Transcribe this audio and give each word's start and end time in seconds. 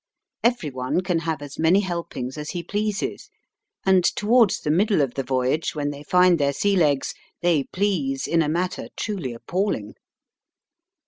Every 0.43 0.71
one 0.71 1.01
can 1.01 1.19
have 1.19 1.43
as 1.43 1.59
many 1.59 1.81
helpings 1.81 2.35
as 2.35 2.49
he 2.49 2.63
pleases, 2.63 3.29
and 3.85 4.03
towards 4.03 4.61
the 4.61 4.71
middle 4.71 4.99
of 4.99 5.13
the 5.13 5.21
voyage, 5.21 5.75
when 5.75 5.91
they 5.91 6.01
find 6.01 6.39
their 6.39 6.53
sea 6.53 6.75
legs, 6.75 7.13
they 7.43 7.65
please 7.65 8.25
in 8.25 8.41
a 8.41 8.49
manner 8.49 8.87
truly 8.97 9.31
appalling. 9.31 9.93